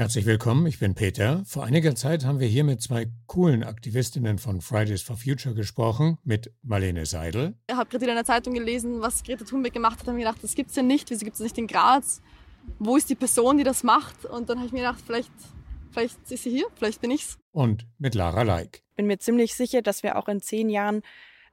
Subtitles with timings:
[0.00, 1.42] Herzlich willkommen, ich bin Peter.
[1.44, 6.16] Vor einiger Zeit haben wir hier mit zwei coolen Aktivistinnen von Fridays for Future gesprochen,
[6.24, 7.54] mit Marlene Seidel.
[7.66, 10.38] Ich habe gerade in einer Zeitung gelesen, was Greta Thunberg gemacht hat, und mir gedacht,
[10.40, 12.22] das gibt es ja nicht, wieso gibt es nicht in Graz?
[12.78, 14.24] Wo ist die Person, die das macht?
[14.24, 15.30] Und dann habe ich mir gedacht, vielleicht,
[15.90, 17.36] vielleicht ist sie hier, vielleicht bin ich's.
[17.52, 18.82] Und mit Lara Leik.
[18.92, 21.02] Ich bin mir ziemlich sicher, dass wir auch in zehn Jahren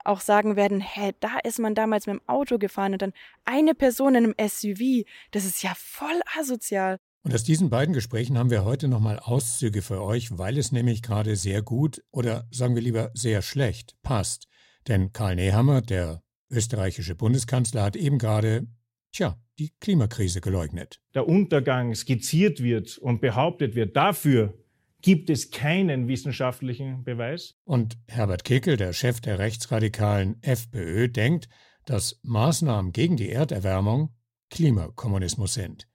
[0.05, 3.11] auch sagen werden, hä, da ist man damals mit dem Auto gefahren und dann
[3.43, 5.05] eine Person in einem SUV.
[5.31, 6.97] Das ist ja voll asozial.
[7.27, 11.01] Und aus diesen beiden Gesprächen haben wir heute nochmal Auszüge für euch, weil es nämlich
[11.01, 14.47] gerade sehr gut oder sagen wir lieber sehr schlecht passt.
[14.87, 18.65] Denn Karl Nehammer, der österreichische Bundeskanzler, hat eben gerade,
[19.11, 21.01] tja, die Klimakrise geleugnet.
[21.15, 24.57] Der Untergang skizziert wird und behauptet wird, dafür
[25.01, 27.55] gibt es keinen wissenschaftlichen Beweis.
[27.65, 31.49] Und Herbert Kickel, der Chef der rechtsradikalen FPÖ, denkt,
[31.83, 34.15] dass Maßnahmen gegen die Erderwärmung
[34.49, 35.89] Klimakommunismus sind.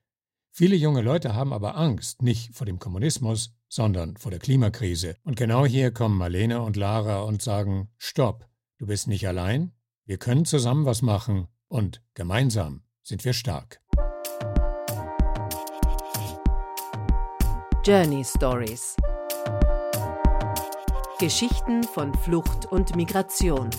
[0.55, 5.15] Viele junge Leute haben aber Angst, nicht vor dem Kommunismus, sondern vor der Klimakrise.
[5.23, 9.71] Und genau hier kommen Marlene und Lara und sagen, Stopp, du bist nicht allein,
[10.05, 13.81] wir können zusammen was machen und gemeinsam sind wir stark.
[17.83, 18.95] Journey Stories
[21.17, 23.71] Geschichten von Flucht und Migration.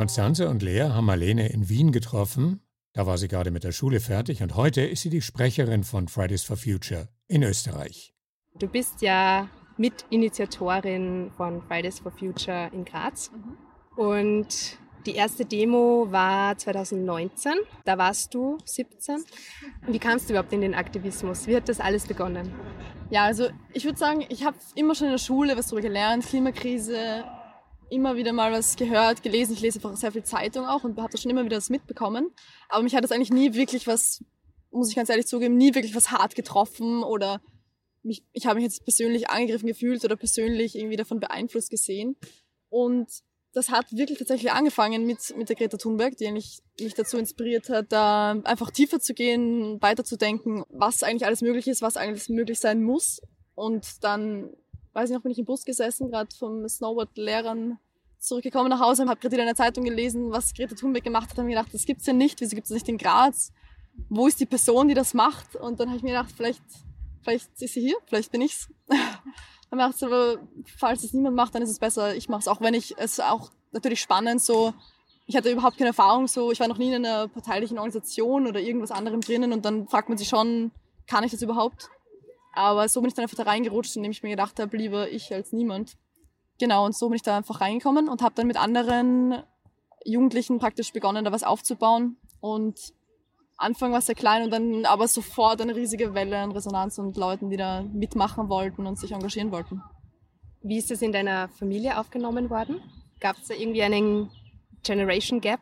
[0.00, 2.62] Konstanze und Lea haben Marlene in Wien getroffen.
[2.94, 6.08] Da war sie gerade mit der Schule fertig und heute ist sie die Sprecherin von
[6.08, 8.14] Fridays for Future in Österreich.
[8.58, 13.30] Du bist ja Mitinitiatorin von Fridays for Future in Graz.
[13.30, 14.02] Mhm.
[14.02, 17.52] Und die erste Demo war 2019.
[17.84, 19.22] Da warst du 17.
[19.86, 21.46] Wie kamst du überhaupt in den Aktivismus?
[21.46, 22.50] Wie hat das alles begonnen?
[23.10, 26.24] Ja, also ich würde sagen, ich habe immer schon in der Schule was darüber gelernt,
[26.24, 27.22] Klimakrise,
[27.90, 29.54] immer wieder mal was gehört, gelesen.
[29.54, 32.30] Ich lese einfach sehr viel Zeitung auch und habe da schon immer wieder was mitbekommen.
[32.68, 34.24] Aber mich hat das eigentlich nie wirklich was,
[34.70, 37.40] muss ich ganz ehrlich zugeben, nie wirklich was hart getroffen oder
[38.02, 42.16] mich, ich habe mich jetzt persönlich angegriffen gefühlt oder persönlich irgendwie davon beeinflusst gesehen.
[42.68, 43.08] Und
[43.52, 47.68] das hat wirklich tatsächlich angefangen mit, mit der Greta Thunberg, die eigentlich mich dazu inspiriert
[47.68, 52.60] hat, da einfach tiefer zu gehen, weiterzudenken, was eigentlich alles möglich ist, was eigentlich möglich
[52.60, 53.20] sein muss.
[53.54, 54.50] Und dann
[54.92, 57.78] weiß ich noch, bin ich im Bus gesessen, gerade vom Snowboard-Lehrern
[58.18, 61.46] zurückgekommen nach Hause, habe gerade in einer Zeitung gelesen, was Greta Thunberg gemacht hat, habe
[61.46, 63.52] mir gedacht, das gibt's ja nicht, wieso gibt's das nicht in Graz?
[64.08, 65.56] Wo ist die Person, die das macht?
[65.56, 66.62] Und dann habe ich mir gedacht, vielleicht,
[67.22, 68.68] vielleicht ist sie hier, vielleicht bin ich's.
[69.70, 70.38] dann macht es aber,
[70.76, 73.20] falls es niemand macht, dann ist es besser, ich mache es, auch wenn ich es
[73.20, 74.74] auch natürlich spannend so,
[75.26, 78.60] ich hatte überhaupt keine Erfahrung so, ich war noch nie in einer parteilichen Organisation oder
[78.60, 80.72] irgendwas anderem drinnen und dann fragt man sich schon,
[81.06, 81.88] kann ich das überhaupt?
[82.52, 85.32] Aber so bin ich dann einfach da reingerutscht, indem ich mir gedacht habe, lieber ich
[85.32, 85.96] als niemand.
[86.58, 89.42] Genau, und so bin ich da einfach reingekommen und habe dann mit anderen
[90.04, 92.16] Jugendlichen praktisch begonnen, da was aufzubauen.
[92.40, 92.92] Und
[93.56, 97.50] Anfang war sehr klein und dann aber sofort eine riesige Welle an Resonanz und Leuten,
[97.50, 99.82] die da mitmachen wollten und sich engagieren wollten.
[100.62, 102.80] Wie ist es in deiner Familie aufgenommen worden?
[103.20, 104.30] Gab es da irgendwie einen
[104.82, 105.60] Generation Gap?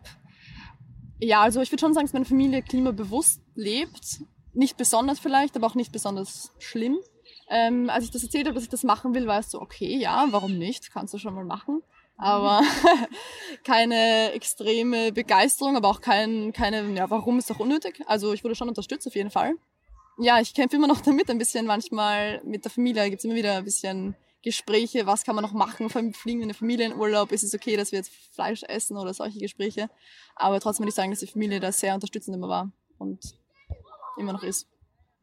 [1.21, 4.21] Ja, also ich würde schon sagen, dass meine Familie klimabewusst lebt
[4.59, 6.99] nicht besonders vielleicht, aber auch nicht besonders schlimm.
[7.49, 9.97] Ähm, als ich das erzählt habe, dass ich das machen will, war es so, okay,
[9.97, 10.93] ja, warum nicht?
[10.93, 11.83] Kannst du schon mal machen.
[12.19, 12.61] Aber
[13.65, 18.01] keine extreme Begeisterung, aber auch kein, keine, ja, warum ist doch unnötig?
[18.07, 19.55] Also ich wurde schon unterstützt auf jeden Fall.
[20.19, 23.37] Ja, ich kämpfe immer noch damit, ein bisschen manchmal mit der Familie gibt es immer
[23.37, 27.45] wieder ein bisschen Gespräche, was kann man noch machen, fliegen wir in den Familienurlaub, ist
[27.45, 29.89] es okay, dass wir jetzt Fleisch essen oder solche Gespräche.
[30.35, 32.73] Aber trotzdem würde ich sagen, dass die Familie da sehr unterstützend immer war.
[32.99, 33.21] Und
[34.19, 34.67] immer noch ist.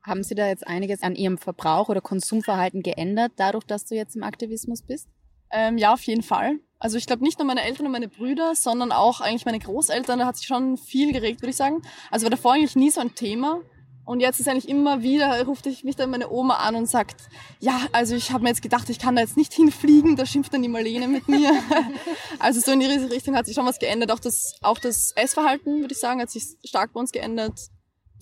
[0.01, 4.15] Haben Sie da jetzt einiges an Ihrem Verbrauch oder Konsumverhalten geändert, dadurch, dass du jetzt
[4.15, 5.09] im Aktivismus bist?
[5.51, 6.59] Ähm, ja, auf jeden Fall.
[6.79, 10.19] Also ich glaube nicht nur meine Eltern und meine Brüder, sondern auch eigentlich meine Großeltern,
[10.19, 11.81] da hat sich schon viel geregt, würde ich sagen.
[12.11, 13.61] Also war davor eigentlich nie so ein Thema.
[14.05, 17.23] Und jetzt ist eigentlich immer wieder, ruft ich mich dann meine Oma an und sagt,
[17.59, 20.53] ja, also ich habe mir jetzt gedacht, ich kann da jetzt nicht hinfliegen, da schimpft
[20.53, 21.51] dann die Marlene mit mir.
[22.39, 24.11] also so in die Richtung hat sich schon was geändert.
[24.11, 27.59] Auch das, auch das Essverhalten, würde ich sagen, hat sich stark bei uns geändert.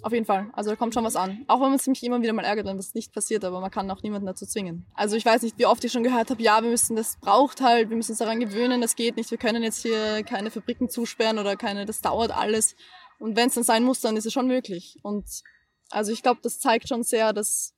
[0.04, 0.50] Auf jeden Fall.
[0.52, 1.46] Also da kommt schon was an.
[1.48, 3.90] Auch wenn man sich immer wieder mal ärgert, wenn was nicht passiert, aber man kann
[3.90, 4.86] auch niemanden dazu zwingen.
[4.96, 7.62] Also ich weiß nicht, wie oft ich schon gehört habe, ja, wir müssen, das braucht
[7.62, 10.90] halt, wir müssen uns daran gewöhnen, das geht nicht, wir können jetzt hier keine Fabriken
[10.90, 12.76] zusperren oder keine, das dauert alles.
[13.18, 14.98] Und wenn es dann sein muss, dann ist es schon möglich.
[15.04, 15.26] Und
[15.90, 17.74] also ich glaube, das zeigt schon sehr, dass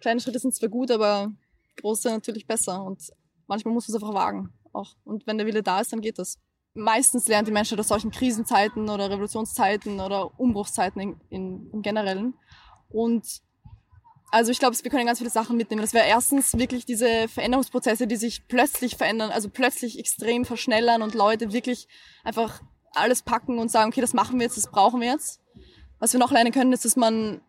[0.00, 1.32] kleine Schritte sind zwar gut, aber
[1.80, 2.84] große natürlich besser.
[2.84, 3.10] Und
[3.48, 4.52] manchmal muss man es einfach wagen.
[4.72, 4.94] Auch.
[5.04, 6.38] Und wenn der Wille da ist, dann geht das
[6.74, 12.34] meistens lernen die Menschen aus solchen Krisenzeiten oder Revolutionszeiten oder Umbruchszeiten in, in, im Generellen.
[12.90, 13.42] Und
[14.30, 15.80] also ich glaube, wir können ganz viele Sachen mitnehmen.
[15.80, 21.14] Das wäre erstens wirklich diese Veränderungsprozesse, die sich plötzlich verändern, also plötzlich extrem verschnellern und
[21.14, 21.86] Leute wirklich
[22.24, 22.60] einfach
[22.94, 25.40] alles packen und sagen, okay, das machen wir jetzt, das brauchen wir jetzt.
[26.00, 27.40] Was wir noch lernen können, ist, dass man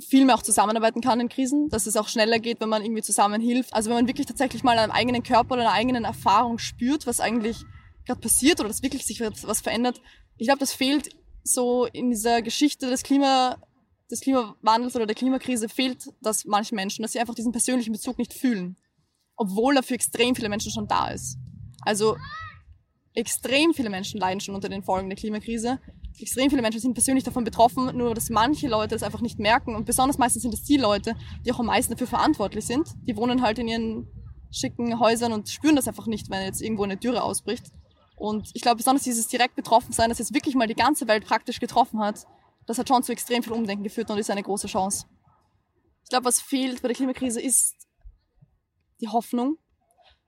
[0.00, 3.02] viel mehr auch zusammenarbeiten kann in Krisen, dass es auch schneller geht, wenn man irgendwie
[3.02, 3.72] zusammen hilft.
[3.72, 7.06] Also wenn man wirklich tatsächlich mal an einem eigenen Körper oder einer eigenen Erfahrung spürt,
[7.06, 7.64] was eigentlich
[8.06, 10.00] gerade passiert oder dass wirklich sich was verändert.
[10.36, 11.10] Ich glaube, das fehlt
[11.42, 13.56] so in dieser Geschichte des Klima,
[14.10, 18.18] des Klimawandels oder der Klimakrise fehlt das manchen Menschen, dass sie einfach diesen persönlichen Bezug
[18.18, 18.76] nicht fühlen.
[19.36, 21.38] Obwohl er für extrem viele Menschen schon da ist.
[21.82, 22.16] Also
[23.14, 25.80] extrem viele Menschen leiden schon unter den Folgen der Klimakrise.
[26.18, 29.74] Extrem viele Menschen sind persönlich davon betroffen, nur dass manche Leute das einfach nicht merken.
[29.74, 32.88] Und besonders meistens sind es die Leute, die auch am meisten dafür verantwortlich sind.
[33.06, 34.08] Die wohnen halt in ihren
[34.52, 37.72] schicken Häusern und spüren das einfach nicht, wenn jetzt irgendwo eine Dürre ausbricht.
[38.16, 41.24] Und ich glaube, besonders dieses direkt betroffen sein, das jetzt wirklich mal die ganze Welt
[41.24, 42.26] praktisch getroffen hat,
[42.66, 45.06] das hat schon zu extrem viel Umdenken geführt und ist eine große Chance.
[46.02, 47.74] Ich glaube, was fehlt bei der Klimakrise ist
[49.00, 49.58] die Hoffnung.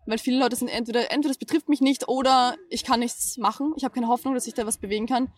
[0.06, 3.74] Weil viele Leute sind entweder, entweder das betrifft mich nicht oder ich kann nichts machen.
[3.76, 5.32] Ich habe keine Hoffnung, dass ich da was bewegen kann.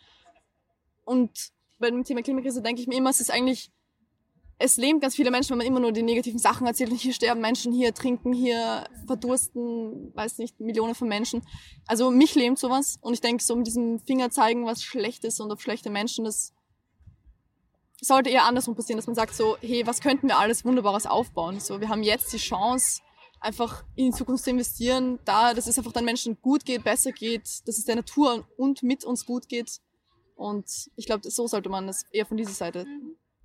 [1.04, 3.72] Und bei dem Thema Klimakrise denke ich mir immer, es ist eigentlich
[4.60, 6.90] es lähmt ganz viele Menschen, wenn man immer nur die negativen Sachen erzählt.
[6.90, 11.42] Und hier sterben Menschen, hier trinken, hier verdursten, weiß nicht, Millionen von Menschen.
[11.86, 12.98] Also mich lähmt sowas.
[13.00, 16.24] Und ich denke, so mit diesem Finger zeigen, was schlecht ist und auf schlechte Menschen,
[16.24, 16.52] das
[18.00, 21.60] sollte eher andersrum passieren, dass man sagt so, hey, was könnten wir alles Wunderbares aufbauen?
[21.60, 23.00] So, wir haben jetzt die Chance,
[23.40, 27.12] einfach in die Zukunft zu investieren, da, dass es einfach den Menschen gut geht, besser
[27.12, 29.80] geht, dass es der Natur und mit uns gut geht.
[30.34, 30.66] Und
[30.96, 32.86] ich glaube, so sollte man das eher von dieser Seite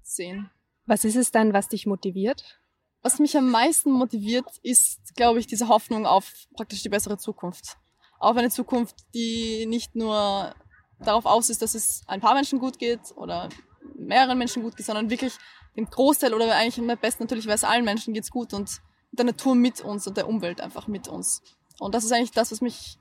[0.02, 0.50] sehen.
[0.86, 2.60] Was ist es dann, was dich motiviert?
[3.02, 7.78] Was mich am meisten motiviert, ist, glaube ich, diese Hoffnung auf praktisch die bessere Zukunft.
[8.20, 10.56] Auf eine Zukunft, die nicht nur
[11.00, 13.50] darauf aus ist, dass es ein paar Menschen gut geht oder
[13.96, 15.34] mehreren Menschen gut geht, sondern wirklich
[15.76, 18.82] dem Großteil oder eigentlich am besten natürlich, weil es allen Menschen geht's gut und
[19.12, 21.42] der Natur mit uns und der Umwelt einfach mit uns.
[21.80, 22.98] Und das ist eigentlich das, was mich,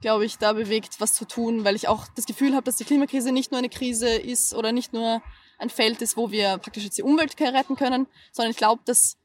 [0.00, 2.84] glaube ich, da bewegt, was zu tun, weil ich auch das Gefühl habe, dass die
[2.84, 5.22] Klimakrise nicht nur eine Krise ist oder nicht nur
[5.60, 9.16] ein Feld ist, wo wir praktisch jetzt die Umwelt retten können, sondern ich glaube, dass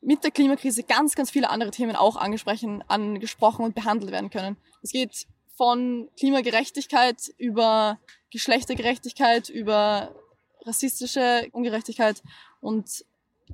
[0.00, 4.56] mit der Klimakrise ganz, ganz viele andere Themen auch angesprochen, angesprochen und behandelt werden können.
[4.82, 5.26] Es geht
[5.56, 7.98] von Klimagerechtigkeit über
[8.30, 10.14] Geschlechtergerechtigkeit, über
[10.66, 12.22] rassistische Ungerechtigkeit
[12.60, 13.04] und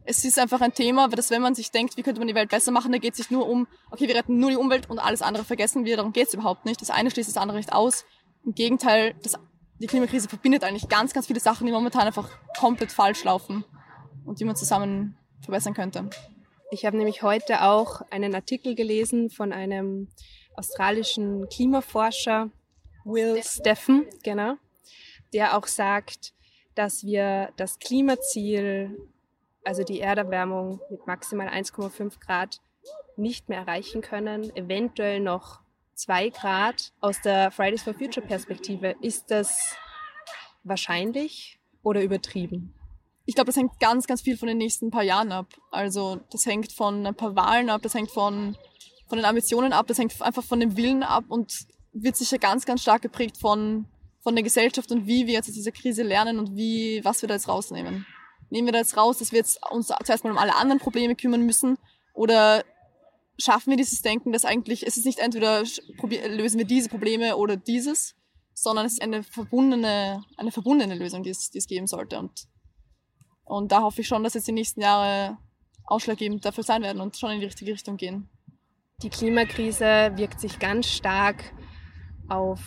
[0.05, 2.49] es ist einfach ein Thema, dass wenn man sich denkt, wie könnte man die Welt
[2.49, 4.99] besser machen, da geht es sich nur um, okay, wir retten nur die Umwelt und
[4.99, 6.81] alles andere vergessen wir, darum geht es überhaupt nicht.
[6.81, 8.05] Das eine schließt das andere nicht aus.
[8.45, 9.35] Im Gegenteil, das
[9.81, 12.29] die Klimakrise verbindet eigentlich ganz, ganz viele Sachen, die momentan einfach
[12.59, 13.65] komplett falsch laufen
[14.25, 16.11] und die man zusammen verbessern könnte.
[16.71, 20.09] Ich habe nämlich heute auch einen Artikel gelesen von einem
[20.55, 22.51] australischen Klimaforscher,
[23.05, 24.57] Will Steffen, genau,
[25.33, 26.35] der auch sagt,
[26.75, 29.09] dass wir das Klimaziel,
[29.65, 32.61] also die Erderwärmung mit maximal 1,5 Grad,
[33.17, 35.61] nicht mehr erreichen können, eventuell noch
[36.01, 39.77] zwei Grad aus der Fridays for Future Perspektive, ist das
[40.65, 42.75] wahrscheinlich oder übertrieben?
[43.27, 45.47] Ich glaube, das hängt ganz, ganz viel von den nächsten paar Jahren ab.
[45.71, 48.57] Also das hängt von ein paar Wahlen ab, das hängt von,
[49.09, 52.65] von den Ambitionen ab, das hängt einfach von dem Willen ab und wird sicher ganz,
[52.65, 53.87] ganz stark geprägt von,
[54.23, 57.29] von der Gesellschaft und wie wir jetzt aus dieser Krise lernen und wie, was wir
[57.29, 58.07] da jetzt rausnehmen.
[58.49, 61.15] Nehmen wir da jetzt raus, dass wir jetzt uns zuerst mal um alle anderen Probleme
[61.15, 61.77] kümmern müssen
[62.15, 62.65] oder
[63.41, 65.63] schaffen wir dieses Denken, dass eigentlich es ist nicht entweder
[66.29, 68.15] lösen wir diese Probleme oder dieses,
[68.55, 72.19] sondern es ist eine verbundene, eine verbundene Lösung, die es, die es geben sollte.
[72.19, 72.47] Und,
[73.45, 75.39] und da hoffe ich schon, dass jetzt die nächsten Jahre
[75.85, 78.29] ausschlaggebend dafür sein werden und schon in die richtige Richtung gehen.
[79.03, 81.55] Die Klimakrise wirkt sich ganz stark
[82.29, 82.61] auf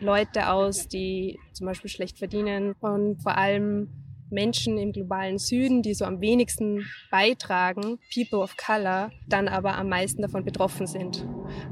[0.00, 5.94] Leute aus, die zum Beispiel schlecht verdienen und vor allem Menschen im globalen Süden, die
[5.94, 11.26] so am wenigsten beitragen, People of Color, dann aber am meisten davon betroffen sind.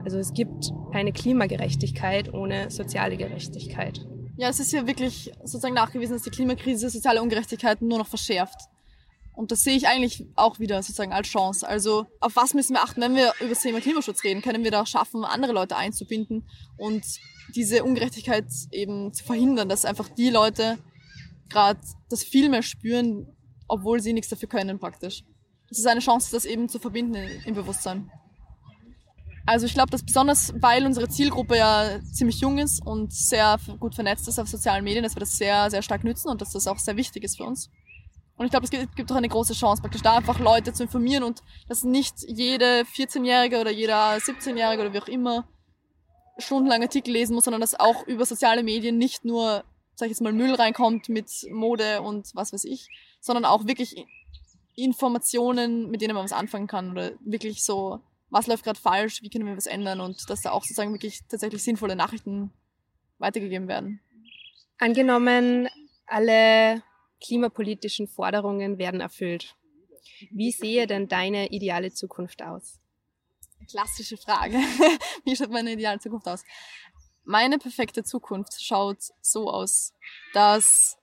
[0.04, 4.06] Also es gibt keine Klimagerechtigkeit ohne soziale Gerechtigkeit.
[4.36, 8.68] Ja, es ist ja wirklich sozusagen nachgewiesen, dass die Klimakrise soziale Ungerechtigkeit nur noch verschärft.
[9.38, 11.66] Und das sehe ich eigentlich auch wieder sozusagen als Chance.
[11.66, 14.42] Also auf was müssen wir achten, wenn wir über das Thema Klimaschutz reden?
[14.42, 17.04] Können wir da schaffen, andere Leute einzubinden und
[17.54, 20.78] diese Ungerechtigkeit eben zu verhindern, dass einfach die Leute,
[21.48, 23.26] gerade das viel mehr spüren,
[23.68, 25.24] obwohl sie nichts dafür können praktisch.
[25.70, 28.10] Es ist eine Chance, das eben zu verbinden im Bewusstsein.
[29.46, 33.94] Also ich glaube, dass besonders, weil unsere Zielgruppe ja ziemlich jung ist und sehr gut
[33.94, 36.66] vernetzt ist auf sozialen Medien, dass wir das sehr, sehr stark nützen und dass das
[36.66, 37.70] auch sehr wichtig ist für uns.
[38.36, 41.24] Und ich glaube, es gibt auch eine große Chance, praktisch da einfach Leute zu informieren
[41.24, 45.48] und dass nicht jede 14-Jährige oder jeder 17-Jährige oder wie auch immer
[46.38, 49.64] stundenlang Artikel lesen muss, sondern dass auch über soziale Medien nicht nur
[49.98, 52.88] sag ich jetzt mal, Müll reinkommt mit Mode und was weiß ich,
[53.20, 54.06] sondern auch wirklich
[54.76, 57.98] Informationen, mit denen man was anfangen kann oder wirklich so,
[58.30, 61.22] was läuft gerade falsch, wie können wir was ändern und dass da auch sozusagen wirklich
[61.28, 62.52] tatsächlich sinnvolle Nachrichten
[63.18, 64.00] weitergegeben werden.
[64.78, 65.68] Angenommen,
[66.06, 66.84] alle
[67.20, 69.56] klimapolitischen Forderungen werden erfüllt.
[70.30, 72.78] Wie sehe denn deine ideale Zukunft aus?
[73.68, 74.54] Klassische Frage.
[75.24, 76.44] Wie schaut meine ideale Zukunft aus?
[77.30, 79.92] Meine perfekte Zukunft schaut so aus,
[80.32, 80.96] dass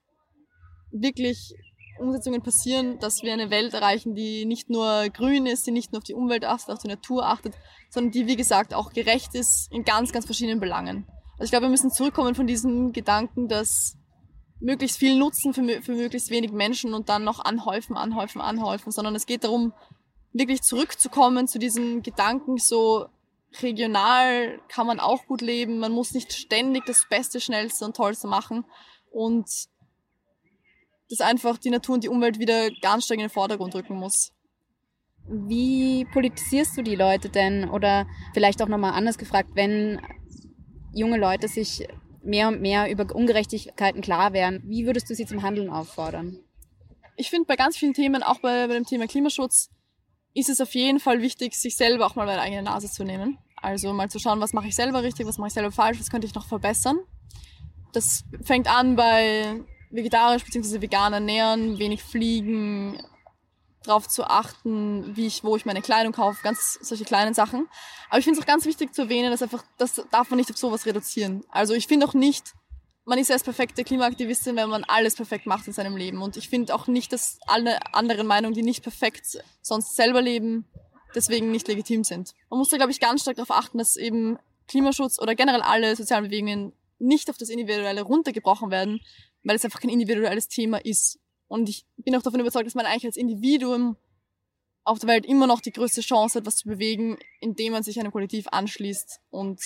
[0.91, 1.53] wirklich
[1.99, 5.99] Umsetzungen passieren, dass wir eine Welt erreichen, die nicht nur grün ist, die nicht nur
[5.99, 7.53] auf die Umwelt achtet, auf die Natur achtet,
[7.91, 11.05] sondern die, wie gesagt, auch gerecht ist in ganz, ganz verschiedenen Belangen.
[11.33, 13.95] Also ich glaube, wir müssen zurückkommen von diesem Gedanken, dass
[14.59, 19.13] möglichst viel Nutzen für, für möglichst wenig Menschen und dann noch anhäufen, anhäufen, anhäufen, sondern
[19.13, 19.73] es geht darum,
[20.33, 23.09] wirklich zurückzukommen zu diesem Gedanken, so
[23.63, 28.27] regional kann man auch gut leben, man muss nicht ständig das Beste, Schnellste und Tollste
[28.27, 28.65] machen
[29.11, 29.49] und
[31.09, 34.31] dass einfach die Natur und die Umwelt wieder ganz stark in den Vordergrund rücken muss.
[35.27, 37.69] Wie politisierst du die Leute denn?
[37.69, 39.99] Oder vielleicht auch nochmal anders gefragt, wenn
[40.93, 41.87] junge Leute sich
[42.23, 46.39] mehr und mehr über Ungerechtigkeiten klar werden, wie würdest du sie zum Handeln auffordern?
[47.17, 49.69] Ich finde, bei ganz vielen Themen, auch bei, bei dem Thema Klimaschutz,
[50.33, 53.03] ist es auf jeden Fall wichtig, sich selber auch mal bei der eigenen Nase zu
[53.03, 53.37] nehmen.
[53.65, 56.11] Also mal zu schauen, was mache ich selber richtig, was mache ich selber falsch, was
[56.11, 56.99] könnte ich noch verbessern.
[57.93, 60.81] Das fängt an bei vegetarisch bzw.
[60.81, 63.01] vegan ernähren, wenig fliegen,
[63.81, 67.67] darauf zu achten, wie ich, wo ich meine Kleidung kaufe, ganz solche kleinen Sachen.
[68.09, 70.51] Aber ich finde es auch ganz wichtig zu erwähnen, dass einfach, das darf man nicht
[70.51, 71.43] auf sowas reduzieren.
[71.49, 72.53] Also ich finde auch nicht,
[73.05, 76.21] man ist erst perfekte Klimaaktivistin, wenn man alles perfekt macht in seinem Leben.
[76.21, 80.67] Und ich finde auch nicht, dass alle anderen Meinungen, die nicht perfekt sonst selber leben,
[81.15, 82.33] deswegen nicht legitim sind.
[82.49, 85.95] Man muss da, glaube ich, ganz stark darauf achten, dass eben Klimaschutz oder generell alle
[85.95, 89.01] sozialen Bewegungen nicht auf das Individuelle runtergebrochen werden,
[89.43, 91.19] weil es einfach kein individuelles Thema ist.
[91.47, 93.97] Und ich bin auch davon überzeugt, dass man eigentlich als Individuum
[94.83, 97.99] auf der Welt immer noch die größte Chance hat, was zu bewegen, indem man sich
[97.99, 99.59] einem Kollektiv anschließt und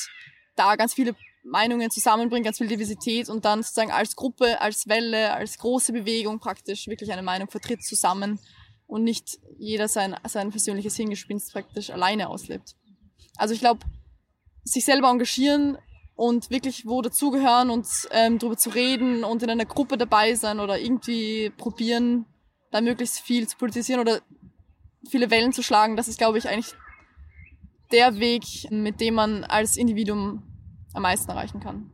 [0.56, 5.34] da ganz viele Meinungen zusammenbringt, ganz viel Diversität und dann sozusagen als Gruppe, als Welle,
[5.34, 8.40] als große Bewegung praktisch wirklich eine Meinung vertritt zusammen
[8.90, 12.76] und nicht jeder sein, sein persönliches Hingespinst praktisch alleine auslebt.
[13.38, 13.82] Also ich glaube,
[14.64, 15.78] sich selber engagieren
[16.16, 20.60] und wirklich wo dazugehören und ähm, darüber zu reden und in einer Gruppe dabei sein
[20.60, 22.26] oder irgendwie probieren,
[22.72, 24.22] da möglichst viel zu politisieren oder
[25.08, 26.74] viele Wellen zu schlagen, das ist, glaube ich, eigentlich
[27.92, 30.42] der Weg, mit dem man als Individuum
[30.94, 31.92] am meisten erreichen kann.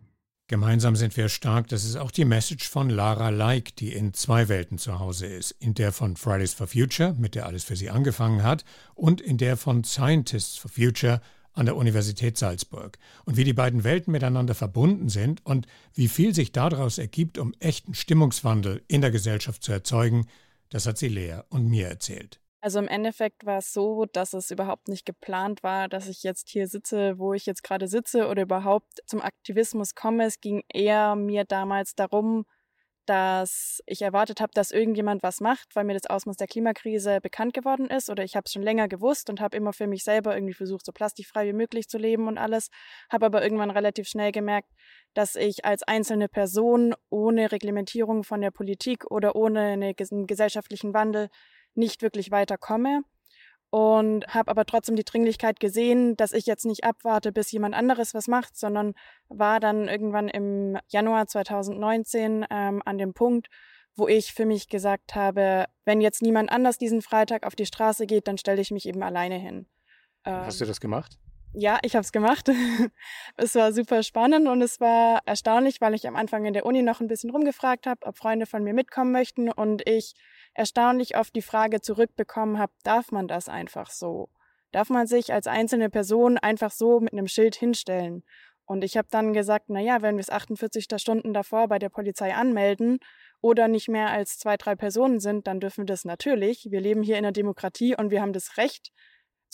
[0.47, 4.47] Gemeinsam sind wir stark, das ist auch die Message von Lara Like, die in zwei
[4.47, 5.55] Welten zu Hause ist.
[5.59, 9.39] In der von Fridays for Future, mit der alles für sie angefangen hat, und in
[9.39, 11.19] der von Scientists for Future,
[11.53, 16.35] an der Universität Salzburg und wie die beiden Welten miteinander verbunden sind und wie viel
[16.35, 20.27] sich daraus ergibt, um echten Stimmungswandel in der Gesellschaft zu erzeugen,
[20.69, 22.39] das hat sie Lea und mir erzählt.
[22.65, 26.49] Also im Endeffekt war es so, dass es überhaupt nicht geplant war, dass ich jetzt
[26.49, 30.25] hier sitze, wo ich jetzt gerade sitze oder überhaupt zum Aktivismus komme.
[30.25, 32.45] Es ging eher mir damals darum,
[33.05, 37.53] dass ich erwartet habe, dass irgendjemand was macht, weil mir das Ausmaß der Klimakrise bekannt
[37.53, 40.33] geworden ist oder ich habe es schon länger gewusst und habe immer für mich selber
[40.33, 42.69] irgendwie versucht, so plastikfrei wie möglich zu leben und alles,
[43.11, 44.71] habe aber irgendwann relativ schnell gemerkt,
[45.13, 51.29] dass ich als einzelne Person ohne Reglementierung von der Politik oder ohne einen gesellschaftlichen Wandel
[51.77, 53.03] nicht wirklich weiterkomme
[53.69, 58.13] und habe aber trotzdem die Dringlichkeit gesehen, dass ich jetzt nicht abwarte, bis jemand anderes
[58.13, 58.93] was macht, sondern
[59.27, 63.47] war dann irgendwann im Januar 2019 ähm, an dem Punkt,
[63.95, 68.05] wo ich für mich gesagt habe, wenn jetzt niemand anders diesen Freitag auf die Straße
[68.05, 69.67] geht, dann stelle ich mich eben alleine hin.
[70.23, 71.17] Ähm, Hast du das gemacht?
[71.57, 72.49] Ja, ich habe es gemacht.
[73.37, 76.81] es war super spannend und es war erstaunlich, weil ich am Anfang in der Uni
[76.81, 80.15] noch ein bisschen rumgefragt habe, ob Freunde von mir mitkommen möchten und ich
[80.53, 84.27] erstaunlich oft die Frage zurückbekommen habe, darf man das einfach so?
[84.73, 88.25] Darf man sich als einzelne Person einfach so mit einem Schild hinstellen?
[88.65, 91.89] Und ich habe dann gesagt, na ja, wenn wir es 48 Stunden davor bei der
[91.89, 92.99] Polizei anmelden
[93.39, 96.67] oder nicht mehr als zwei, drei Personen sind, dann dürfen wir das natürlich.
[96.69, 98.91] Wir leben hier in einer Demokratie und wir haben das Recht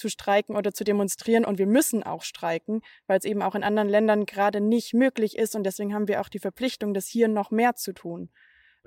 [0.01, 3.63] zu streiken oder zu demonstrieren und wir müssen auch streiken, weil es eben auch in
[3.63, 7.27] anderen Ländern gerade nicht möglich ist und deswegen haben wir auch die Verpflichtung, das hier
[7.27, 8.31] noch mehr zu tun.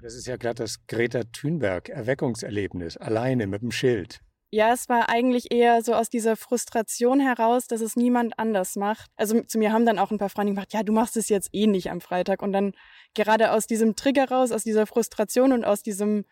[0.03, 4.21] Das ist ja gerade das Greta Thunberg Erweckungserlebnis, alleine mit dem Schild.
[4.51, 9.11] Ja, es war eigentlich eher so aus dieser Frustration heraus, dass es niemand anders macht.
[9.17, 11.51] Also zu mir haben dann auch ein paar Freunde gesagt, ja, du machst es jetzt
[11.53, 12.43] eh nicht am Freitag.
[12.43, 12.73] Und dann
[13.15, 16.25] gerade aus diesem Trigger raus, aus dieser Frustration und aus diesem,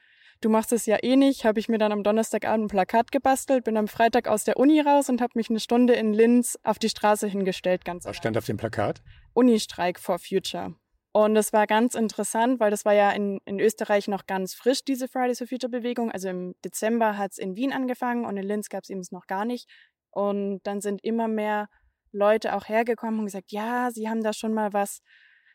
[0.43, 3.65] du machst es ja eh nicht, habe ich mir dann am Donnerstagabend ein Plakat gebastelt,
[3.65, 6.79] bin am Freitag aus der Uni raus und habe mich eine Stunde in Linz auf
[6.79, 7.85] die Straße hingestellt.
[7.85, 9.03] Ganz Was stand auf dem Plakat?
[9.33, 10.75] Unistreik for Future.
[11.13, 14.83] Und das war ganz interessant, weil das war ja in, in Österreich noch ganz frisch,
[14.83, 16.11] diese Fridays for Future Bewegung.
[16.11, 19.27] Also im Dezember hat es in Wien angefangen und in Linz gab es eben noch
[19.27, 19.69] gar nicht.
[20.11, 21.69] Und dann sind immer mehr
[22.13, 25.01] Leute auch hergekommen und gesagt, ja, sie haben da schon mal was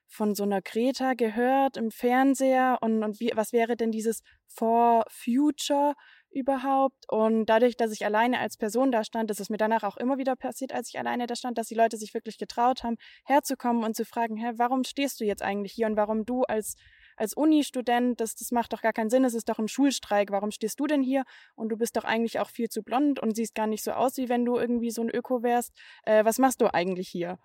[0.08, 5.04] von so einer Greta gehört im Fernseher und, und wie, was wäre denn dieses For
[5.10, 5.94] Future
[6.30, 7.06] überhaupt?
[7.10, 10.18] Und dadurch, dass ich alleine als Person da stand, das ist mir danach auch immer
[10.18, 13.84] wieder passiert, als ich alleine da stand, dass die Leute sich wirklich getraut haben, herzukommen
[13.84, 16.75] und zu fragen, hä, warum stehst du jetzt eigentlich hier und warum du als
[17.18, 20.51] als Uni-Student, das, das macht doch gar keinen Sinn, es ist doch ein Schulstreik, warum
[20.51, 21.24] stehst du denn hier?
[21.56, 24.18] Und du bist doch eigentlich auch viel zu blond und siehst gar nicht so aus,
[24.18, 25.74] wie wenn du irgendwie so ein Öko wärst.
[26.04, 27.39] Äh, was machst du eigentlich hier?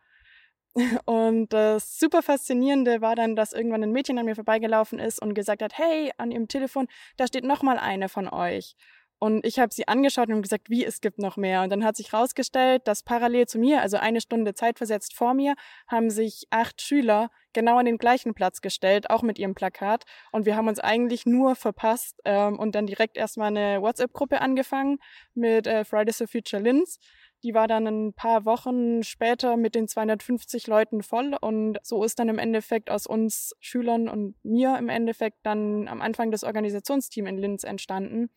[1.05, 5.35] Und das super faszinierende war dann, dass irgendwann ein Mädchen an mir vorbeigelaufen ist und
[5.35, 8.75] gesagt hat, hey, an ihrem Telefon, da steht noch mal eine von euch.
[9.23, 11.63] Und ich habe sie angeschaut und gesagt, wie, es gibt noch mehr.
[11.63, 15.55] Und dann hat sich herausgestellt, dass parallel zu mir, also eine Stunde zeitversetzt vor mir,
[15.87, 20.03] haben sich acht Schüler genau an den gleichen Platz gestellt, auch mit ihrem Plakat.
[20.33, 24.99] Und wir haben uns eigentlich nur verpasst ähm, und dann direkt erstmal eine WhatsApp-Gruppe angefangen
[25.35, 26.99] mit äh, Fridays for Future Linz.
[27.43, 32.19] Die war dann ein paar Wochen später mit den 250 Leuten voll und so ist
[32.19, 37.27] dann im Endeffekt aus uns Schülern und mir im Endeffekt dann am Anfang das Organisationsteam
[37.27, 38.31] in Linz entstanden.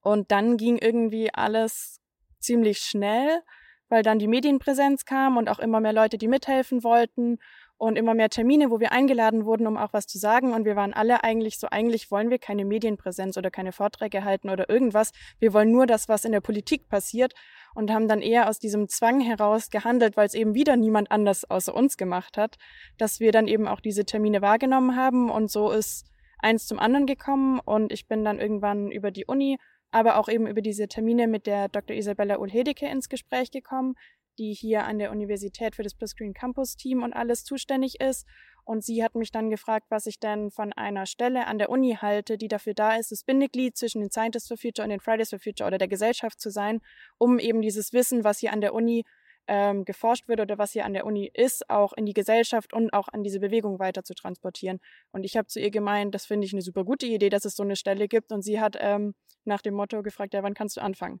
[0.00, 2.00] Und dann ging irgendwie alles
[2.40, 3.40] ziemlich schnell,
[3.88, 7.38] weil dann die Medienpräsenz kam und auch immer mehr Leute, die mithelfen wollten
[7.82, 10.52] und immer mehr Termine, wo wir eingeladen wurden, um auch was zu sagen.
[10.52, 14.50] Und wir waren alle eigentlich so, eigentlich wollen wir keine Medienpräsenz oder keine Vorträge halten
[14.50, 15.10] oder irgendwas.
[15.40, 17.34] Wir wollen nur das, was in der Politik passiert
[17.74, 21.42] und haben dann eher aus diesem Zwang heraus gehandelt, weil es eben wieder niemand anders
[21.50, 22.56] außer uns gemacht hat,
[22.98, 25.28] dass wir dann eben auch diese Termine wahrgenommen haben.
[25.28, 26.06] Und so ist
[26.38, 29.58] eins zum anderen gekommen und ich bin dann irgendwann über die Uni
[29.94, 31.94] aber auch eben über diese Termine mit der Dr.
[31.94, 33.94] Isabella Ulhedeke ins Gespräch gekommen,
[34.38, 38.26] die hier an der Universität für das Plus Green Campus Team und alles zuständig ist.
[38.64, 41.98] Und sie hat mich dann gefragt, was ich denn von einer Stelle an der Uni
[42.00, 45.30] halte, die dafür da ist, das Bindeglied zwischen den Scientists for Future und den Fridays
[45.30, 46.80] for Future oder der Gesellschaft zu sein,
[47.18, 49.04] um eben dieses Wissen, was hier an der Uni
[49.48, 52.92] ähm, geforscht wird oder was hier an der Uni ist, auch in die Gesellschaft und
[52.92, 54.78] auch an diese Bewegung weiter zu transportieren.
[55.10, 57.56] Und ich habe zu ihr gemeint, das finde ich eine super gute Idee, dass es
[57.56, 58.32] so eine Stelle gibt.
[58.32, 61.20] Und sie hat ähm, nach dem Motto gefragt, ja, wann kannst du anfangen?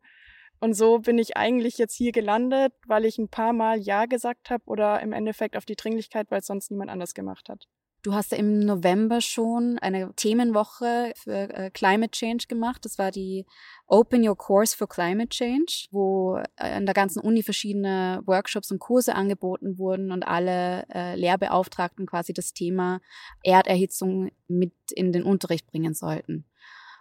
[0.62, 4.48] Und so bin ich eigentlich jetzt hier gelandet, weil ich ein paar Mal Ja gesagt
[4.48, 7.66] habe oder im Endeffekt auf die Dringlichkeit, weil es sonst niemand anders gemacht hat.
[8.02, 12.84] Du hast im November schon eine Themenwoche für äh, Climate Change gemacht.
[12.84, 13.44] Das war die
[13.88, 18.78] Open Your Course for Climate Change, wo äh, an der ganzen Uni verschiedene Workshops und
[18.78, 23.00] Kurse angeboten wurden und alle äh, Lehrbeauftragten quasi das Thema
[23.42, 26.44] Erderhitzung mit in den Unterricht bringen sollten.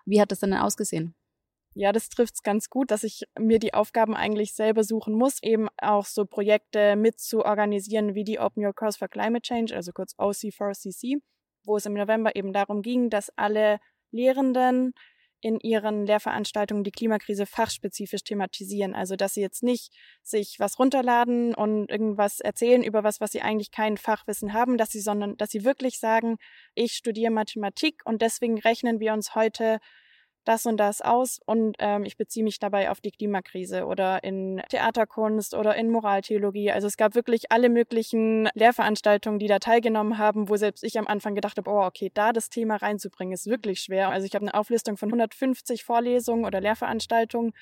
[0.07, 1.13] Wie hat das denn ausgesehen?
[1.73, 5.41] Ja, das trifft es ganz gut, dass ich mir die Aufgaben eigentlich selber suchen muss,
[5.41, 9.73] eben auch so Projekte mit zu organisieren wie die Open Your Course for Climate Change,
[9.73, 11.21] also kurz OC4CC,
[11.63, 13.79] wo es im November eben darum ging, dass alle
[14.11, 14.93] Lehrenden
[15.39, 18.93] in ihren Lehrveranstaltungen die Klimakrise fachspezifisch thematisieren.
[18.93, 23.41] Also, dass sie jetzt nicht sich was runterladen und irgendwas erzählen über was, was sie
[23.41, 26.37] eigentlich kein Fachwissen haben, dass sie, sondern, dass sie wirklich sagen,
[26.75, 29.79] ich studiere Mathematik und deswegen rechnen wir uns heute
[30.45, 34.61] das und das aus und ähm, ich beziehe mich dabei auf die Klimakrise oder in
[34.69, 36.71] Theaterkunst oder in Moraltheologie.
[36.71, 41.07] Also es gab wirklich alle möglichen Lehrveranstaltungen, die da teilgenommen haben, wo selbst ich am
[41.07, 44.09] Anfang gedacht habe, oh, okay, da das Thema reinzubringen, ist wirklich schwer.
[44.09, 47.53] Also ich habe eine Auflistung von 150 Vorlesungen oder Lehrveranstaltungen,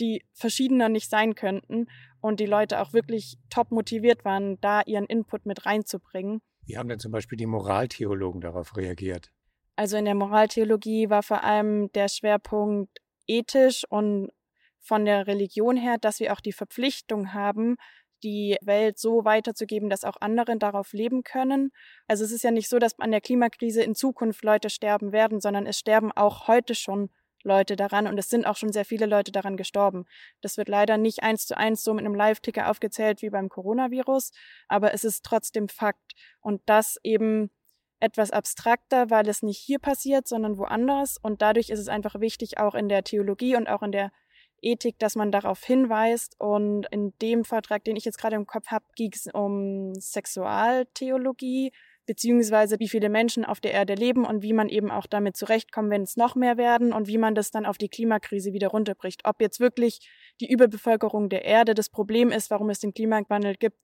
[0.00, 1.86] die verschiedener nicht sein könnten
[2.20, 6.40] und die Leute auch wirklich top motiviert waren, da ihren Input mit reinzubringen.
[6.66, 9.32] Wie haben denn zum Beispiel die Moraltheologen darauf reagiert?
[9.78, 14.32] Also in der Moraltheologie war vor allem der Schwerpunkt ethisch und
[14.80, 17.76] von der Religion her, dass wir auch die Verpflichtung haben,
[18.24, 21.70] die Welt so weiterzugeben, dass auch andere darauf leben können.
[22.08, 25.40] Also es ist ja nicht so, dass an der Klimakrise in Zukunft Leute sterben werden,
[25.40, 27.10] sondern es sterben auch heute schon
[27.44, 30.06] Leute daran und es sind auch schon sehr viele Leute daran gestorben.
[30.40, 34.32] Das wird leider nicht eins zu eins so mit einem Live-Ticker aufgezählt wie beim Coronavirus,
[34.66, 36.14] aber es ist trotzdem Fakt.
[36.40, 37.52] Und das eben
[38.00, 41.16] etwas abstrakter, weil es nicht hier passiert, sondern woanders.
[41.20, 44.12] Und dadurch ist es einfach wichtig, auch in der Theologie und auch in der
[44.60, 46.36] Ethik, dass man darauf hinweist.
[46.38, 51.72] Und in dem Vortrag, den ich jetzt gerade im Kopf habe, ging es um Sexualtheologie,
[52.06, 55.90] beziehungsweise wie viele Menschen auf der Erde leben und wie man eben auch damit zurechtkommt,
[55.90, 59.22] wenn es noch mehr werden und wie man das dann auf die Klimakrise wieder runterbricht.
[59.24, 60.08] Ob jetzt wirklich
[60.40, 63.76] die Überbevölkerung der Erde das Problem ist, warum es den Klimawandel gibt.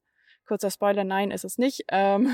[0.46, 1.84] Kurzer Spoiler, nein, ist es nicht.
[1.88, 2.30] Ähm,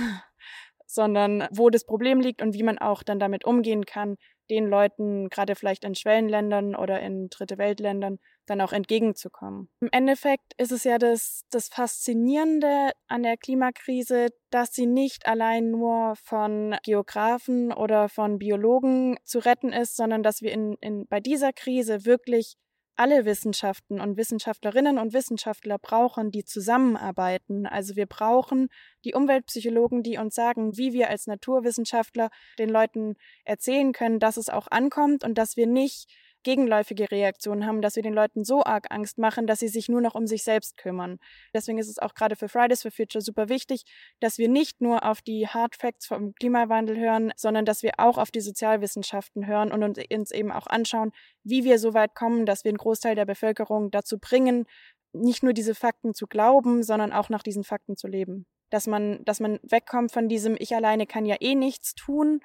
[0.95, 4.17] sondern wo das Problem liegt und wie man auch dann damit umgehen kann,
[4.51, 9.69] den Leuten, gerade vielleicht in Schwellenländern oder in Dritte Weltländern, dann auch entgegenzukommen.
[9.81, 15.71] Im Endeffekt ist es ja das, das Faszinierende an der Klimakrise, dass sie nicht allein
[15.71, 21.21] nur von Geografen oder von Biologen zu retten ist, sondern dass wir in, in, bei
[21.21, 22.57] dieser Krise wirklich
[23.01, 27.67] alle Wissenschaften und Wissenschaftlerinnen und Wissenschaftler brauchen, die zusammenarbeiten.
[27.67, 28.69] Also wir brauchen
[29.07, 33.15] die Umweltpsychologen, die uns sagen, wie wir als Naturwissenschaftler den Leuten
[33.47, 36.11] erzählen können, dass es auch ankommt und dass wir nicht
[36.43, 40.01] gegenläufige Reaktionen haben, dass wir den Leuten so arg Angst machen, dass sie sich nur
[40.01, 41.19] noch um sich selbst kümmern.
[41.55, 43.85] Deswegen ist es auch gerade für Fridays for Future super wichtig,
[44.21, 48.19] dass wir nicht nur auf die Hard Facts vom Klimawandel hören, sondern dass wir auch
[48.19, 51.13] auf die Sozialwissenschaften hören und uns eben auch anschauen,
[51.45, 54.67] wie wir so weit kommen, dass wir einen Großteil der Bevölkerung dazu bringen,
[55.13, 58.47] nicht nur diese Fakten zu glauben, sondern auch nach diesen Fakten zu leben.
[58.71, 62.41] Dass man, dass man wegkommt von diesem Ich alleine kann ja eh nichts tun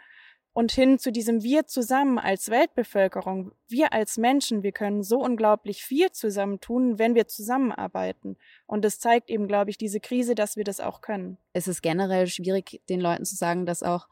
[0.55, 5.83] und hin zu diesem Wir zusammen als Weltbevölkerung, wir als Menschen, wir können so unglaublich
[5.83, 8.37] viel zusammen tun, wenn wir zusammenarbeiten.
[8.65, 11.37] Und das zeigt eben, glaube ich, diese Krise, dass wir das auch können.
[11.51, 14.07] Es ist generell schwierig, den Leuten zu sagen, dass auch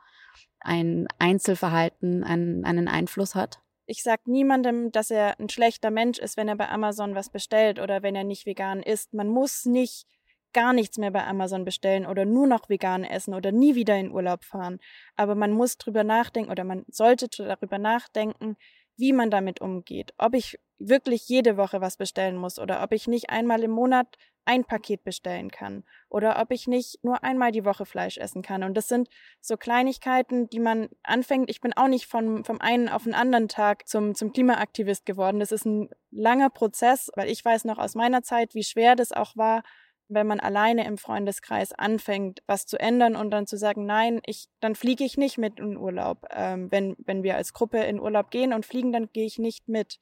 [0.59, 3.61] ein Einzelverhalten einen, einen Einfluss hat.
[3.85, 7.79] Ich sage niemandem, dass er ein schlechter Mensch ist, wenn er bei Amazon was bestellt
[7.79, 9.13] oder wenn er nicht vegan isst.
[9.13, 10.07] Man muss nicht
[10.53, 14.11] gar nichts mehr bei Amazon bestellen oder nur noch vegan essen oder nie wieder in
[14.11, 14.79] Urlaub fahren.
[15.15, 18.57] Aber man muss drüber nachdenken oder man sollte darüber nachdenken,
[18.95, 20.13] wie man damit umgeht.
[20.17, 24.07] Ob ich wirklich jede Woche was bestellen muss oder ob ich nicht einmal im Monat
[24.45, 28.63] ein Paket bestellen kann oder ob ich nicht nur einmal die Woche Fleisch essen kann.
[28.63, 29.07] Und das sind
[29.39, 31.49] so Kleinigkeiten, die man anfängt.
[31.49, 35.39] Ich bin auch nicht von, vom einen auf den anderen Tag zum, zum Klimaaktivist geworden.
[35.39, 39.11] Das ist ein langer Prozess, weil ich weiß noch aus meiner Zeit, wie schwer das
[39.11, 39.63] auch war,
[40.07, 44.47] wenn man alleine im Freundeskreis anfängt, was zu ändern und dann zu sagen, nein, ich,
[44.59, 46.27] dann fliege ich nicht mit in Urlaub.
[46.31, 49.67] Ähm, wenn, wenn wir als Gruppe in Urlaub gehen und fliegen, dann gehe ich nicht
[49.67, 49.99] mit.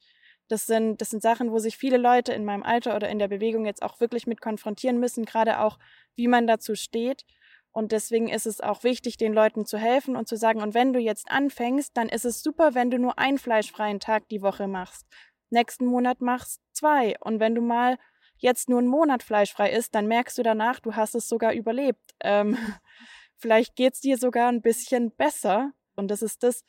[0.48, 3.28] Das sind, das sind Sachen, wo sich viele Leute in meinem Alter oder in der
[3.28, 5.78] Bewegung jetzt auch wirklich mit konfrontieren müssen, gerade auch,
[6.14, 7.24] wie man dazu steht.
[7.70, 10.92] Und deswegen ist es auch wichtig, den Leuten zu helfen und zu sagen, und wenn
[10.92, 14.68] du jetzt anfängst, dann ist es super, wenn du nur einen fleischfreien Tag die Woche
[14.68, 15.06] machst.
[15.48, 17.16] Nächsten Monat machst zwei.
[17.20, 17.98] Und wenn du mal
[18.42, 22.14] jetzt nur einen Monat fleischfrei ist, dann merkst du danach, du hast es sogar überlebt.
[22.20, 22.56] Ähm,
[23.36, 25.72] vielleicht geht's dir sogar ein bisschen besser.
[25.94, 26.64] Und das ist das,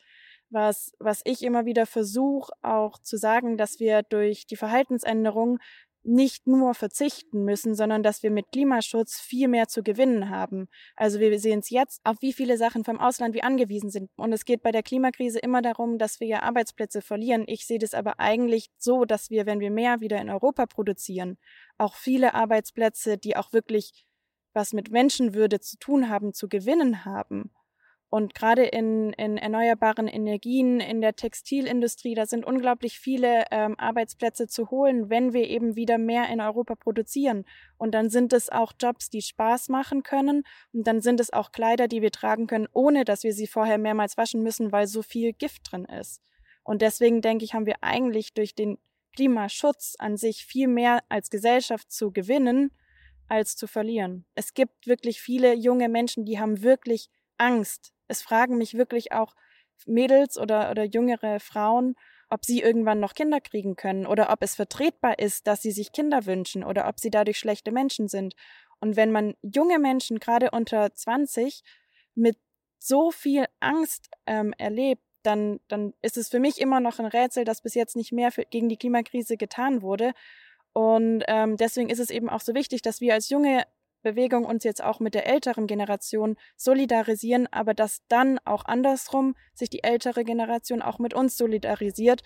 [0.50, 5.58] was, was ich immer wieder versuche auch zu sagen, dass wir durch die Verhaltensänderung
[6.04, 10.68] nicht nur verzichten müssen, sondern dass wir mit Klimaschutz viel mehr zu gewinnen haben.
[10.96, 14.10] Also wir sehen es jetzt, auf wie viele Sachen vom Ausland wir angewiesen sind.
[14.16, 17.44] Und es geht bei der Klimakrise immer darum, dass wir ja Arbeitsplätze verlieren.
[17.46, 21.38] Ich sehe das aber eigentlich so, dass wir, wenn wir mehr wieder in Europa produzieren,
[21.78, 24.06] auch viele Arbeitsplätze, die auch wirklich
[24.52, 27.50] was mit Menschenwürde zu tun haben, zu gewinnen haben.
[28.14, 34.46] Und gerade in, in erneuerbaren Energien, in der Textilindustrie, da sind unglaublich viele ähm, Arbeitsplätze
[34.46, 37.44] zu holen, wenn wir eben wieder mehr in Europa produzieren.
[37.76, 40.44] Und dann sind es auch Jobs, die Spaß machen können.
[40.72, 43.78] Und dann sind es auch Kleider, die wir tragen können, ohne dass wir sie vorher
[43.78, 46.22] mehrmals waschen müssen, weil so viel Gift drin ist.
[46.62, 48.78] Und deswegen denke ich, haben wir eigentlich durch den
[49.14, 52.70] Klimaschutz an sich viel mehr als Gesellschaft zu gewinnen,
[53.28, 54.26] als zu verlieren.
[54.34, 59.34] Es gibt wirklich viele junge Menschen, die haben wirklich Angst, es fragen mich wirklich auch
[59.86, 61.94] Mädels oder, oder jüngere Frauen,
[62.30, 65.92] ob sie irgendwann noch Kinder kriegen können oder ob es vertretbar ist, dass sie sich
[65.92, 68.34] Kinder wünschen oder ob sie dadurch schlechte Menschen sind.
[68.80, 71.62] Und wenn man junge Menschen, gerade unter 20,
[72.14, 72.38] mit
[72.78, 77.44] so viel Angst ähm, erlebt, dann, dann ist es für mich immer noch ein Rätsel,
[77.44, 80.12] dass bis jetzt nicht mehr für, gegen die Klimakrise getan wurde.
[80.72, 83.64] Und ähm, deswegen ist es eben auch so wichtig, dass wir als junge
[84.02, 89.70] Bewegung uns jetzt auch mit der älteren Generation solidarisieren, aber dass dann auch andersrum sich
[89.70, 92.22] die ältere Generation auch mit uns solidarisiert,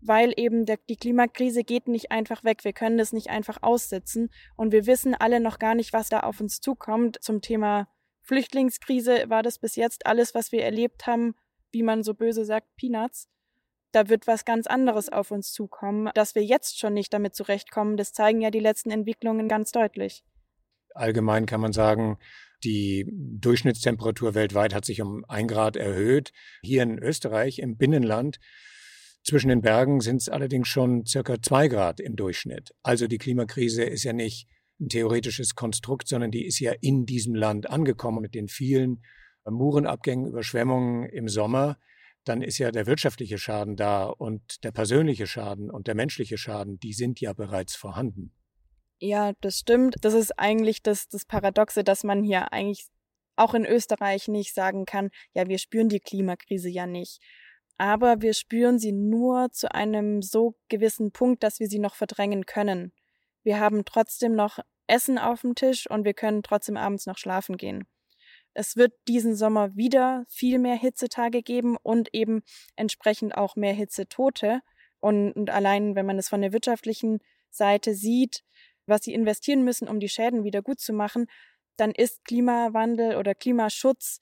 [0.00, 2.62] weil eben der, die Klimakrise geht nicht einfach weg.
[2.64, 6.20] Wir können das nicht einfach aussitzen und wir wissen alle noch gar nicht, was da
[6.20, 7.16] auf uns zukommt.
[7.22, 7.88] Zum Thema
[8.20, 11.34] Flüchtlingskrise war das bis jetzt alles, was wir erlebt haben,
[11.74, 13.28] wie man so böse sagt, Peanuts.
[13.92, 16.10] Da wird was ganz anderes auf uns zukommen.
[16.14, 20.24] Dass wir jetzt schon nicht damit zurechtkommen, das zeigen ja die letzten Entwicklungen ganz deutlich.
[20.94, 22.18] Allgemein kann man sagen,
[22.64, 26.32] die Durchschnittstemperatur weltweit hat sich um ein Grad erhöht.
[26.62, 28.40] Hier in Österreich, im Binnenland,
[29.22, 32.74] zwischen den Bergen sind es allerdings schon circa zwei Grad im Durchschnitt.
[32.82, 34.48] Also die Klimakrise ist ja nicht
[34.80, 39.02] ein theoretisches Konstrukt, sondern die ist ja in diesem Land angekommen mit den vielen
[39.50, 41.78] Murenabgängen, Überschwemmungen im Sommer.
[42.24, 46.78] Dann ist ja der wirtschaftliche Schaden da und der persönliche Schaden und der menschliche Schaden,
[46.80, 48.32] die sind ja bereits vorhanden.
[48.98, 49.96] Ja, das stimmt.
[50.00, 52.86] Das ist eigentlich das, das Paradoxe, dass man hier eigentlich
[53.36, 57.20] auch in Österreich nicht sagen kann, ja, wir spüren die Klimakrise ja nicht.
[57.76, 62.46] Aber wir spüren sie nur zu einem so gewissen Punkt, dass wir sie noch verdrängen
[62.46, 62.92] können.
[63.42, 67.56] Wir haben trotzdem noch Essen auf dem Tisch und wir können trotzdem abends noch schlafen
[67.56, 67.84] gehen.
[68.54, 72.42] Es wird diesen Sommer wieder viel mehr Hitzetage geben und eben
[72.76, 74.60] entsprechend auch mehr Hitzetote.
[75.00, 77.18] Und, und allein, wenn man es von der wirtschaftlichen
[77.50, 78.42] Seite sieht,
[78.86, 81.26] was sie investieren müssen, um die Schäden wieder gut zu machen,
[81.76, 84.20] dann ist Klimawandel oder Klimaschutz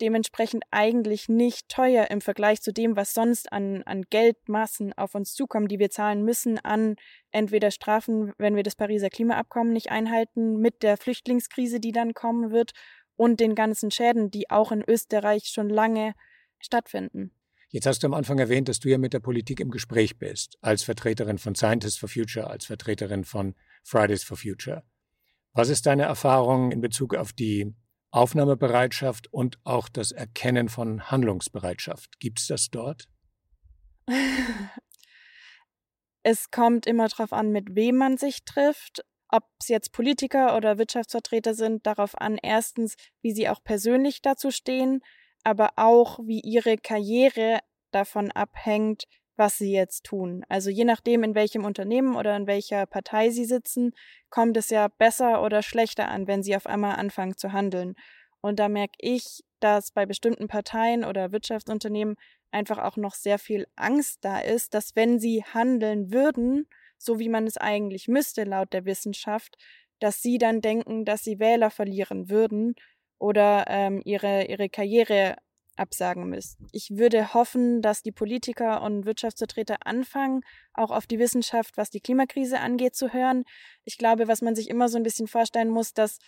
[0.00, 5.34] dementsprechend eigentlich nicht teuer im Vergleich zu dem, was sonst an, an Geldmassen auf uns
[5.34, 6.96] zukommen, die wir zahlen müssen an
[7.30, 12.50] entweder Strafen, wenn wir das Pariser Klimaabkommen nicht einhalten, mit der Flüchtlingskrise, die dann kommen
[12.50, 12.72] wird,
[13.16, 16.14] und den ganzen Schäden, die auch in Österreich schon lange
[16.58, 17.32] stattfinden.
[17.68, 20.56] Jetzt hast du am Anfang erwähnt, dass du ja mit der Politik im Gespräch bist,
[20.60, 24.84] als Vertreterin von Scientists for Future, als Vertreterin von Fridays for Future.
[25.52, 27.74] Was ist deine Erfahrung in Bezug auf die
[28.10, 32.20] Aufnahmebereitschaft und auch das Erkennen von Handlungsbereitschaft?
[32.20, 33.08] Gibt es das dort?
[36.22, 39.04] es kommt immer darauf an, mit wem man sich trifft.
[39.28, 44.50] Ob es jetzt Politiker oder Wirtschaftsvertreter sind, darauf an, erstens, wie sie auch persönlich dazu
[44.50, 45.00] stehen,
[45.42, 47.60] aber auch, wie ihre Karriere
[47.90, 49.04] davon abhängt,
[49.36, 50.44] was sie jetzt tun.
[50.48, 53.92] Also je nachdem, in welchem Unternehmen oder in welcher Partei sie sitzen,
[54.30, 57.94] kommt es ja besser oder schlechter an, wenn sie auf einmal anfangen zu handeln.
[58.40, 62.16] Und da merke ich, dass bei bestimmten Parteien oder Wirtschaftsunternehmen
[62.50, 67.28] einfach auch noch sehr viel Angst da ist, dass wenn sie handeln würden, so wie
[67.28, 69.56] man es eigentlich müsste laut der Wissenschaft,
[70.00, 72.74] dass sie dann denken, dass sie Wähler verlieren würden
[73.18, 75.36] oder ähm, ihre, ihre Karriere
[75.76, 76.68] absagen müssen.
[76.72, 80.42] Ich würde hoffen, dass die Politiker und Wirtschaftsvertreter anfangen,
[80.74, 83.44] auch auf die Wissenschaft, was die Klimakrise angeht, zu hören.
[83.84, 86.18] Ich glaube, was man sich immer so ein bisschen vorstellen muss, dass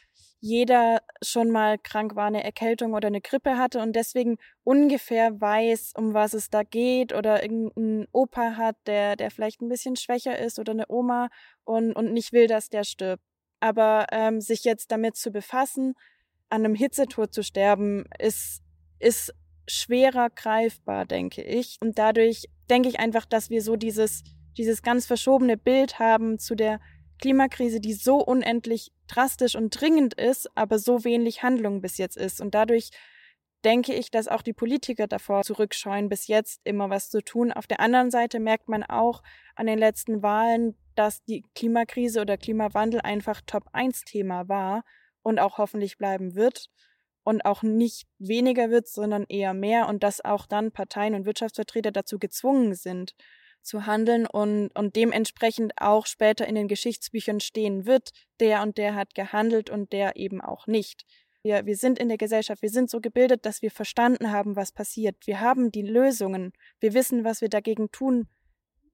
[0.40, 5.94] jeder schon mal krank war, eine Erkältung oder eine Grippe hatte und deswegen ungefähr weiß,
[5.96, 10.38] um was es da geht oder irgendein Opa hat, der, der vielleicht ein bisschen schwächer
[10.38, 11.28] ist oder eine Oma
[11.64, 13.22] und, und nicht will, dass der stirbt.
[13.60, 15.94] Aber ähm, sich jetzt damit zu befassen,
[16.48, 18.62] an einem Hitzetod zu sterben, ist,
[18.98, 19.34] ist
[19.66, 21.76] schwerer greifbar, denke ich.
[21.80, 24.22] Und dadurch denke ich einfach, dass wir so dieses,
[24.56, 26.80] dieses ganz verschobene Bild haben zu der
[27.20, 32.40] Klimakrise, die so unendlich drastisch und dringend ist, aber so wenig Handlung bis jetzt ist.
[32.40, 32.90] Und dadurch
[33.64, 37.52] denke ich, dass auch die Politiker davor zurückscheuen, bis jetzt immer was zu tun.
[37.52, 39.22] Auf der anderen Seite merkt man auch
[39.56, 44.84] an den letzten Wahlen, dass die Klimakrise oder Klimawandel einfach Top-1-Thema war
[45.22, 46.70] und auch hoffentlich bleiben wird
[47.24, 51.90] und auch nicht weniger wird, sondern eher mehr und dass auch dann Parteien und Wirtschaftsvertreter
[51.90, 53.14] dazu gezwungen sind,
[53.62, 58.94] zu handeln und, und dementsprechend auch später in den Geschichtsbüchern stehen wird, der und der
[58.94, 61.04] hat gehandelt und der eben auch nicht.
[61.42, 64.72] Wir, wir sind in der Gesellschaft, wir sind so gebildet, dass wir verstanden haben, was
[64.72, 65.16] passiert.
[65.26, 68.28] Wir haben die Lösungen, wir wissen, was wir dagegen tun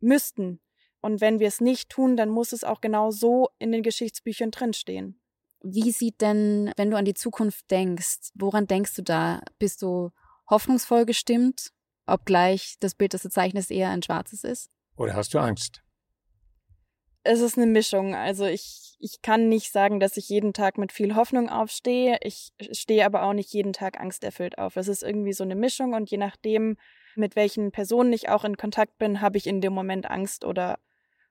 [0.01, 0.61] müssten.
[1.01, 4.51] Und wenn wir es nicht tun, dann muss es auch genau so in den Geschichtsbüchern
[4.51, 5.21] drinstehen.
[5.67, 9.41] Wie sieht denn, wenn du an die Zukunft denkst, woran denkst du da?
[9.59, 10.11] Bist du
[10.51, 11.71] hoffnungsvoll gestimmt,
[12.07, 14.71] obgleich das Bild, das du zeichnest, eher ein schwarzes ist?
[14.97, 15.83] Oder hast du Angst?
[17.23, 18.15] Es ist eine Mischung.
[18.15, 22.19] Also ich, ich kann nicht sagen, dass ich jeden Tag mit viel Hoffnung aufstehe.
[22.21, 24.77] Ich stehe aber auch nicht jeden Tag angsterfüllt auf.
[24.77, 26.77] Es ist irgendwie so eine Mischung und je nachdem,
[27.17, 30.79] mit welchen Personen ich auch in Kontakt bin, habe ich in dem Moment Angst oder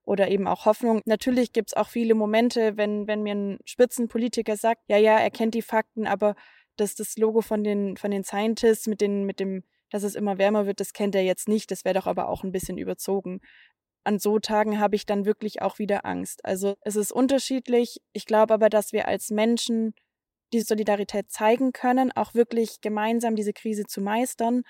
[0.06, 1.02] oder eben auch Hoffnung.
[1.06, 5.32] Natürlich gibt es auch viele Momente, wenn, wenn mir ein Spitzenpolitiker sagt, ja, ja, er
[5.32, 6.36] kennt die Fakten, aber
[6.76, 10.38] dass das Logo von den, von den Scientists mit, den, mit dem, dass es immer
[10.38, 11.72] wärmer wird, das kennt er jetzt nicht.
[11.72, 13.39] Das wäre doch aber auch ein bisschen überzogen.
[14.04, 16.44] An so Tagen habe ich dann wirklich auch wieder Angst.
[16.44, 18.02] Also es ist unterschiedlich.
[18.12, 19.94] Ich glaube aber, dass wir als Menschen
[20.52, 24.63] diese Solidarität zeigen können, auch wirklich gemeinsam diese Krise zu meistern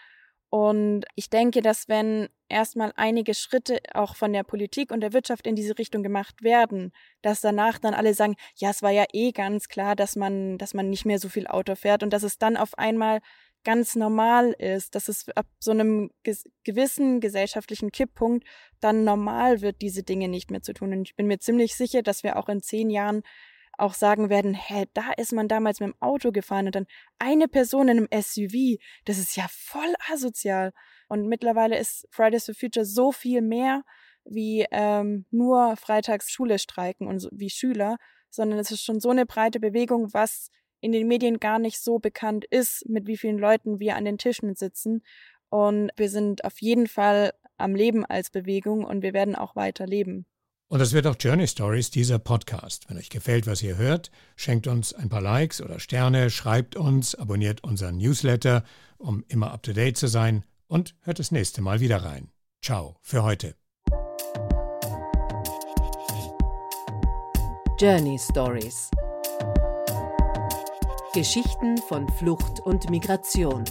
[0.53, 5.47] und ich denke, dass wenn erstmal einige Schritte auch von der Politik und der Wirtschaft
[5.47, 6.91] in diese Richtung gemacht werden,
[7.23, 10.75] dass danach dann alle sagen, ja, es war ja eh ganz klar, dass man, dass
[10.75, 13.21] man nicht mehr so viel Auto fährt und dass es dann auf einmal
[13.63, 16.11] ganz normal ist, dass es ab so einem
[16.63, 18.45] gewissen gesellschaftlichen Kipppunkt
[18.79, 20.93] dann normal wird, diese Dinge nicht mehr zu tun.
[20.93, 23.23] Und ich bin mir ziemlich sicher, dass wir auch in zehn Jahren
[23.77, 26.85] auch sagen werden, hä, da ist man damals mit dem Auto gefahren und dann
[27.19, 30.73] eine Person in einem SUV, das ist ja voll asozial.
[31.07, 33.83] Und mittlerweile ist Fridays for Future so viel mehr
[34.25, 37.97] wie ähm, nur freitags Schule streiken und so, wie Schüler,
[38.29, 41.99] sondern es ist schon so eine breite Bewegung, was in den Medien gar nicht so
[41.99, 45.03] bekannt ist, mit wie vielen Leuten wir an den Tischen sitzen.
[45.49, 49.85] Und wir sind auf jeden Fall am Leben als Bewegung und wir werden auch weiter
[49.85, 50.25] leben.
[50.73, 52.89] Und das wird auch Journey Stories, dieser Podcast.
[52.89, 57.13] Wenn euch gefällt, was ihr hört, schenkt uns ein paar Likes oder Sterne, schreibt uns,
[57.13, 58.63] abonniert unseren Newsletter,
[58.97, 62.31] um immer up-to-date zu sein und hört das nächste Mal wieder rein.
[62.63, 63.53] Ciao für heute.
[67.79, 68.89] Journey Stories
[71.13, 73.63] Geschichten von Flucht und Migration.